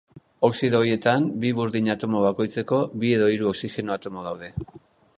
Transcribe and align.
Oxido 0.47 0.79
horietan, 0.83 1.27
bi 1.43 1.51
burdin 1.59 1.91
atomo 1.95 2.23
bakoitzeko, 2.25 2.83
bi 3.05 3.15
edo 3.19 3.31
hiru 3.35 3.55
oxigeno 3.55 3.99
atomo 4.01 4.29
daude. 4.31 4.55